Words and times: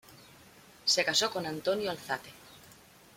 Se 0.93 1.05
casó 1.05 1.29
con 1.29 1.45
Antonio 1.45 1.91
Alzate. 1.91 2.31